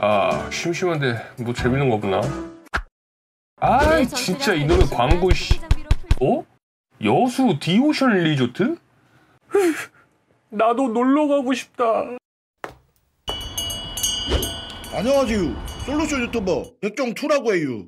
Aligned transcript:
아 0.00 0.48
심심한데 0.52 1.16
뭐 1.42 1.52
재밌는 1.52 1.90
거구나. 1.90 2.20
아 3.60 3.96
네, 3.96 4.06
진짜 4.06 4.54
이놈의 4.54 4.86
광고 4.86 5.28
씨. 5.32 5.60
어? 6.22 6.44
여수 7.02 7.58
디오션 7.60 8.10
리조트? 8.22 8.76
나도 10.50 10.88
놀러 10.88 11.26
가고 11.26 11.52
싶다. 11.52 12.16
안녕하세요. 14.94 15.66
솔루션 15.84 16.22
유튜버 16.22 16.74
백종투라고 16.80 17.54
해요. 17.54 17.86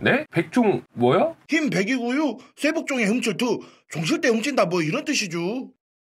네? 0.00 0.26
백종 0.32 0.82
뭐야? 0.94 1.36
힘 1.48 1.70
100이고요. 1.70 2.38
쇠복종의 2.56 3.06
훔칠2 3.06 3.62
종실 3.90 4.20
때 4.20 4.28
훔친다 4.28 4.66
뭐 4.66 4.82
이런 4.82 5.04
뜻이죠. 5.04 5.70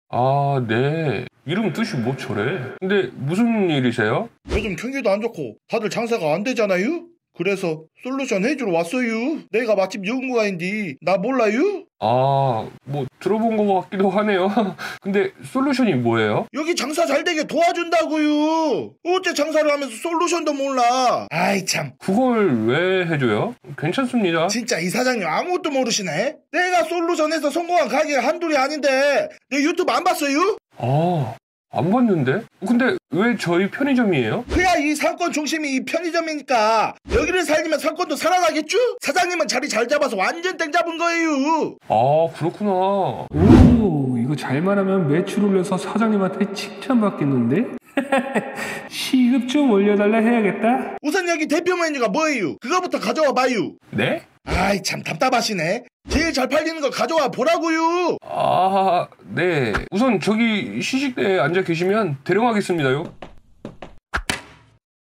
아, 0.09 0.65
네. 0.67 1.27
이름 1.49 1.73
뜻이 1.73 1.97
뭐 1.97 2.15
저래? 2.15 2.61
근데 2.79 3.09
무슨 3.15 3.71
일이세요? 3.71 4.29
요즘 4.51 4.77
경기도 4.77 5.09
안 5.09 5.23
좋고 5.23 5.57
다들 5.71 5.89
장사가 5.89 6.35
안 6.35 6.45
되잖아요. 6.45 7.07
그래서 7.35 7.85
솔루션 8.03 8.45
해주러 8.45 8.71
왔어요. 8.73 9.39
내가 9.51 9.75
마침 9.75 10.05
연구가인데 10.07 10.97
나 11.01 11.17
몰라요? 11.17 11.85
아, 12.01 12.69
뭐 12.85 13.07
들어본 13.21 13.57
것 13.57 13.81
같기도 13.83 14.11
하네요. 14.11 14.49
근데 15.01 15.31
솔루션이 15.45 15.95
뭐예요? 15.95 16.47
여기 16.53 16.75
장사 16.77 17.07
잘 17.07 17.25
되게 17.25 17.45
도와준다고요. 17.45 18.93
어째 19.07 19.35
장사를 19.35 19.71
하면서 19.71 19.97
솔루션도 19.97 20.53
몰라. 20.53 21.27
아이 21.31 21.65
참. 21.65 21.93
그걸 21.99 22.67
왜 22.67 23.07
해줘요? 23.07 23.55
괜찮습니다. 23.79 24.49
진짜 24.49 24.79
이 24.81 24.89
사장님 24.91 25.27
아무것도 25.27 25.71
모르시네. 25.71 26.37
내가 26.53 26.83
솔루션에서 26.85 27.51
성공한 27.51 27.89
가게가 27.89 28.23
한둘이 28.23 28.57
아닌데 28.57 29.29
내 29.51 29.59
유튜브 29.63 29.91
안 29.93 30.05
봤어요? 30.05 30.57
아, 30.79 31.35
안 31.71 31.91
봤는데? 31.91 32.43
근데 32.67 32.97
왜 33.11 33.37
저희 33.37 33.69
편의점이에요? 33.71 34.45
그야 34.51 34.77
이 34.77 34.95
상권 34.95 35.33
중심이 35.33 35.75
이 35.75 35.85
편의점이니까 35.85 36.95
여기를 37.13 37.43
살리면 37.43 37.79
상권도 37.79 38.17
살아나겠죠? 38.17 38.79
사장님은 39.01 39.49
자리 39.49 39.69
잘 39.69 39.89
잡아서 39.89 40.17
완전 40.17 40.57
땡 40.57 40.71
잡은 40.73 40.97
거예요. 40.99 41.77
아, 41.89 42.29
그렇구나. 42.37 42.71
오, 42.71 44.17
이거 44.19 44.37
잘만 44.37 44.79
하면 44.79 45.09
매출 45.09 45.45
올려서 45.45 45.77
사장님한테 45.79 46.53
칭찬받겠는데? 46.53 47.77
시급 48.89 49.49
좀 49.49 49.71
올려달라 49.73 50.19
해야겠다. 50.19 50.97
우선 51.03 51.29
여기 51.29 51.49
대표 51.49 51.77
메뉴가 51.77 52.09
뭐예요? 52.09 52.57
그거부터 52.59 53.01
가져와 53.01 53.33
봐요. 53.33 53.73
네? 53.91 54.23
아이 54.49 54.83
참 54.83 55.03
답답하시네. 55.03 55.85
제일 56.09 56.33
잘 56.33 56.49
팔리는 56.49 56.81
거 56.81 56.91
가져와 56.91 57.29
보라고요. 57.29 58.17
아, 58.23 59.07
네. 59.35 59.73
우선 59.91 60.21
저기 60.21 60.81
시식대에 60.81 61.39
앉아 61.39 61.63
계시면 61.63 62.19
대령하겠습니다요. 62.25 63.15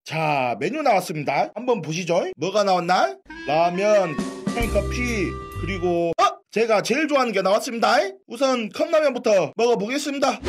자 0.05 0.55
메뉴 0.59 0.81
나왔습니다. 0.81 1.51
한번 1.55 1.81
보시죠. 1.81 2.25
뭐가 2.37 2.63
나왔나? 2.63 3.15
라면, 3.47 4.15
캔커피 4.53 5.27
그리고 5.61 6.11
어? 6.21 6.23
제가 6.51 6.81
제일 6.81 7.07
좋아하는 7.07 7.33
게 7.33 7.41
나왔습니다. 7.41 7.95
우선 8.27 8.69
컵라면부터 8.69 9.53
먹어보겠습니다. 9.55 10.39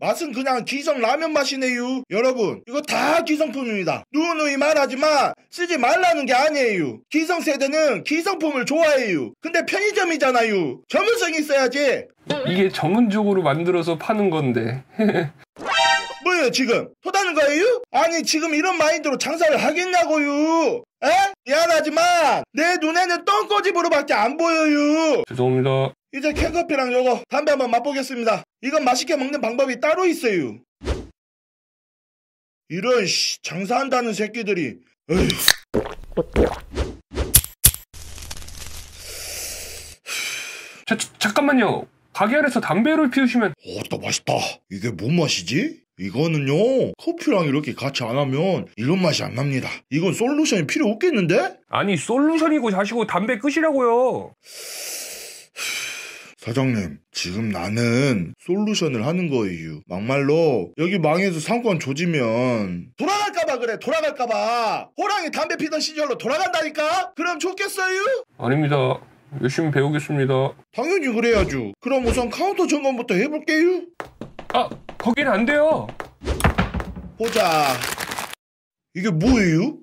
맛은 0.00 0.32
그냥 0.32 0.64
기성 0.64 1.00
라면 1.00 1.32
맛이네요. 1.32 2.02
여러분, 2.10 2.62
이거 2.68 2.80
다 2.82 3.22
기성품입니다. 3.22 4.04
누누이 4.12 4.56
말하지만 4.56 5.32
쓰지 5.50 5.78
말라는 5.78 6.26
게 6.26 6.34
아니에요. 6.34 7.00
기성 7.10 7.40
세대는 7.40 8.04
기성품을 8.04 8.66
좋아해요. 8.66 9.32
근데 9.40 9.64
편의점이잖아요. 9.66 10.80
전문성이 10.88 11.38
있어야지. 11.38 12.06
이게 12.48 12.68
전문적으로 12.70 13.42
만들어서 13.42 13.98
파는 13.98 14.30
건데. 14.30 14.82
뭐예요, 16.24 16.50
지금? 16.50 16.88
토다는 17.02 17.34
거예요? 17.34 17.82
아니, 17.92 18.22
지금 18.22 18.54
이런 18.54 18.78
마인드로 18.78 19.18
장사를 19.18 19.56
하겠냐고요. 19.62 20.82
에? 21.04 21.08
미안하지만 21.44 22.44
내 22.52 22.76
눈에는 22.80 23.24
똥꼬집으로밖에 23.26 24.14
안 24.14 24.36
보여요. 24.38 25.22
죄송합니다. 25.28 25.92
이제 26.14 26.32
캔커피랑 26.32 26.92
요거 26.92 27.24
담배 27.28 27.50
한번 27.50 27.72
맛보겠습니다. 27.72 28.44
이건 28.62 28.84
맛있게 28.84 29.16
먹는 29.16 29.40
방법이 29.40 29.80
따로 29.80 30.06
있어요. 30.06 30.58
이런 32.68 33.04
씨 33.04 33.42
장사한다는 33.42 34.12
새끼들이. 34.12 34.78
자, 40.86 40.96
자, 40.96 41.08
잠깐만요. 41.18 41.88
가게 42.12 42.36
안에서 42.36 42.60
담배를 42.60 43.10
피우시면 43.10 43.54
오또 43.66 43.98
맛있다. 43.98 44.34
이게 44.70 44.90
뭔 44.90 45.16
맛이지? 45.16 45.82
이거는요 45.98 46.92
커피랑 46.98 47.46
이렇게 47.46 47.72
같이 47.72 48.02
안 48.02 48.16
하면 48.16 48.66
이런 48.76 49.00
맛이 49.00 49.22
안 49.22 49.34
납니다. 49.34 49.68
이건 49.90 50.12
솔루션이 50.12 50.66
필요 50.66 50.88
없겠는데? 50.88 51.56
아니 51.68 51.96
솔루션이고 51.96 52.70
자시고 52.70 53.06
담배 53.06 53.38
끄시라고요. 53.38 54.34
사장님, 56.44 56.98
지금 57.10 57.48
나는 57.48 58.34
솔루션을 58.38 59.06
하는 59.06 59.30
거예요. 59.30 59.80
막말로 59.86 60.74
여기 60.76 60.98
망해서 60.98 61.40
상권 61.40 61.80
조지면 61.80 62.88
돌아갈까봐 62.98 63.58
그래, 63.60 63.78
돌아갈까봐. 63.78 64.90
호랑이 64.98 65.30
담배 65.30 65.56
피던 65.56 65.80
시절로 65.80 66.18
돌아간다니까? 66.18 67.14
그럼 67.16 67.38
좋겠어요? 67.38 67.98
아닙니다. 68.36 68.76
열심히 69.40 69.70
배우겠습니다. 69.70 70.34
당연히 70.74 71.08
그래야죠. 71.14 71.72
그럼 71.80 72.04
우선 72.04 72.28
카운터 72.28 72.66
점검부터 72.66 73.14
해볼게요. 73.14 73.86
아, 74.52 74.68
거긴 74.98 75.26
안 75.28 75.46
돼요. 75.46 75.86
보자. 77.16 77.68
이게 78.94 79.08
뭐예요? 79.10 79.78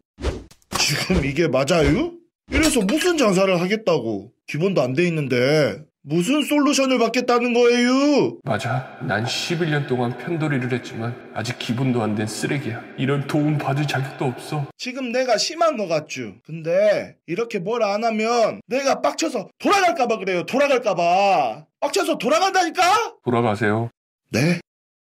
지금 0.77 1.25
이게 1.25 1.47
맞아요? 1.47 2.11
이래서 2.51 2.81
무슨 2.81 3.17
장사를 3.17 3.59
하겠다고. 3.59 4.31
기본도 4.45 4.81
안 4.83 4.93
돼 4.93 5.07
있는데. 5.07 5.79
무슨 6.03 6.41
솔루션을 6.41 6.97
받겠다는 6.97 7.53
거예요? 7.53 8.37
맞아. 8.43 8.97
난 9.01 9.23
11년 9.23 9.87
동안 9.87 10.17
편돌이를 10.17 10.71
했지만 10.73 11.15
아직 11.35 11.59
기본도 11.59 12.01
안 12.01 12.15
된 12.15 12.25
쓰레기야. 12.25 12.81
이런 12.97 13.27
도움 13.27 13.57
받을 13.57 13.87
자격도 13.87 14.25
없어. 14.25 14.65
지금 14.77 15.11
내가 15.11 15.37
심한 15.37 15.77
것 15.77 15.87
같죠? 15.87 16.33
근데 16.45 17.15
이렇게 17.27 17.59
뭘 17.59 17.83
안 17.83 18.03
하면 18.03 18.61
내가 18.67 19.01
빡쳐서 19.01 19.49
돌아갈까봐 19.59 20.17
그래요. 20.17 20.43
돌아갈까봐. 20.45 21.65
빡쳐서 21.79 22.17
돌아간다니까? 22.17 22.81
돌아가세요. 23.23 23.89
네? 24.31 24.59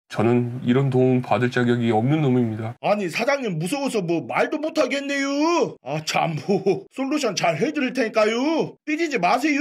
저는 0.09 0.62
이런 0.63 0.90
도움 0.90 1.22
받을 1.22 1.51
자격이 1.51 1.91
없는 1.91 2.22
놈입니다. 2.22 2.75
아니 2.81 3.09
사장님 3.09 3.59
무서워서 3.59 4.01
뭐 4.01 4.25
말도 4.25 4.57
못하겠네요. 4.59 5.75
아참뭐 5.84 6.85
솔루션 6.91 7.35
잘 7.35 7.57
해드릴 7.57 7.94
테니까요. 7.94 8.78
삐지지 8.85 9.19
마세요. 9.19 9.59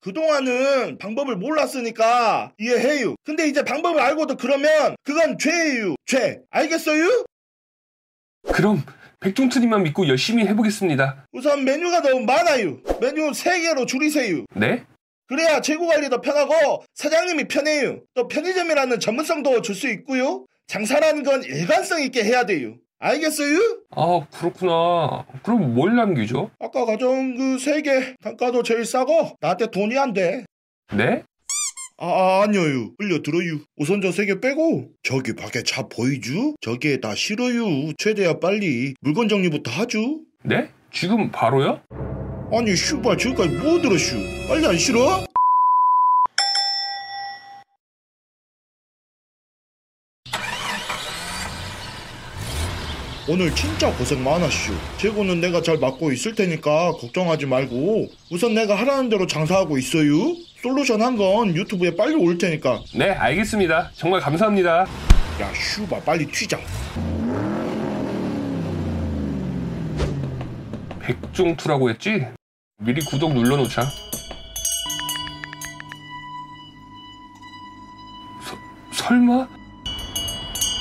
그동안은 0.00 0.98
방법을 0.98 1.36
몰랐으니까 1.36 2.52
이해해요. 2.58 3.14
근데 3.24 3.48
이제 3.48 3.64
방법을 3.64 4.00
알고도 4.00 4.36
그러면 4.36 4.96
그건 5.02 5.38
죄예요. 5.38 5.94
죄. 6.04 6.40
알겠어요? 6.50 7.24
그럼 8.52 8.82
백종트님만 9.20 9.82
믿고 9.84 10.06
열심히 10.08 10.46
해보겠습니다. 10.46 11.26
우선 11.32 11.64
메뉴가 11.64 12.02
너무 12.02 12.24
많아요. 12.24 12.78
메뉴 13.00 13.30
3개로 13.30 13.86
줄이세요. 13.86 14.44
네? 14.54 14.84
그래야 15.28 15.60
재고 15.60 15.86
관리도 15.86 16.20
편하고 16.20 16.84
사장님이 16.94 17.48
편해요. 17.48 18.00
또 18.14 18.28
편의점이라는 18.28 19.00
전문성도 19.00 19.62
줄 19.62 19.74
수 19.74 19.88
있고요. 19.88 20.46
장사라는 20.68 21.22
건 21.22 21.44
일관성 21.44 22.02
있게 22.02 22.24
해야 22.24 22.44
돼요. 22.46 22.74
알겠어요? 22.98 23.58
아 23.90 24.26
그렇구나. 24.32 25.26
그럼 25.42 25.74
뭘 25.74 25.94
남기죠? 25.96 26.50
아까 26.58 26.84
가져온 26.86 27.36
그 27.36 27.56
세 27.58 27.82
개 27.82 28.14
단가도 28.22 28.62
제일 28.62 28.84
싸고 28.84 29.36
나한테 29.40 29.70
돈이 29.70 29.98
안 29.98 30.12
돼. 30.12 30.44
네? 30.94 31.22
아, 31.98 32.42
아니요. 32.42 32.90
흘려 32.98 33.22
들어요. 33.22 33.58
우선 33.76 34.00
저 34.00 34.08
세 34.12 34.26
개 34.26 34.40
빼고 34.40 34.88
저기 35.02 35.34
밖에 35.34 35.62
차 35.62 35.82
보이죠? 35.88 36.54
저기에 36.60 37.00
다 37.00 37.14
실어요. 37.14 37.64
최대한 37.98 38.40
빨리 38.40 38.94
물건 39.00 39.28
정리부터 39.28 39.70
하죠. 39.70 40.20
네? 40.42 40.70
지금 40.92 41.30
바로요? 41.30 41.80
아니 42.52 42.76
슈발 42.76 43.18
지금까지 43.18 43.48
뭐 43.56 43.80
들었슈? 43.80 44.16
빨리 44.48 44.66
안 44.66 44.78
실어? 44.78 45.24
오늘 53.28 53.52
진짜 53.54 53.92
고생 53.96 54.22
많았슈. 54.22 54.72
재고는 54.98 55.40
내가 55.40 55.60
잘 55.60 55.78
맡고 55.78 56.12
있을 56.12 56.34
테니까 56.36 56.92
걱정하지 56.92 57.46
말고 57.46 58.06
우선 58.30 58.54
내가 58.54 58.76
하라는 58.76 59.08
대로 59.08 59.26
장사하고 59.26 59.78
있어요. 59.78 60.12
솔루션 60.62 61.02
한 61.02 61.16
건 61.16 61.56
유튜브에 61.56 61.96
빨리 61.96 62.14
올 62.14 62.36
테니까 62.38 62.82
네 62.94 63.10
알겠습니다. 63.10 63.90
정말 63.94 64.20
감사합니다. 64.20 64.80
야 65.40 65.52
슈바 65.54 66.00
빨리 66.00 66.26
튀자. 66.26 66.58
백종투라고 71.00 71.90
했지? 71.90 72.26
미리 72.78 73.00
구독 73.04 73.32
눌러놓자. 73.32 73.84
서, 78.42 78.56
설마? 78.92 79.48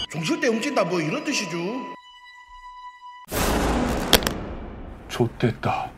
종실 0.09 0.42
때 0.42 0.47
훔친다 0.47 0.83
뭐 0.83 1.00
이런 1.00 1.24
뜻이죠. 1.24 1.57
좆됐다. 5.07 5.89